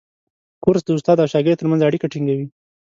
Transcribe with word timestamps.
کورس 0.63 0.81
د 0.85 0.89
استاد 0.97 1.17
او 1.21 1.31
شاګرد 1.33 1.59
ترمنځ 1.59 1.81
اړیکه 1.83 2.07
ټینګوي. 2.13 2.47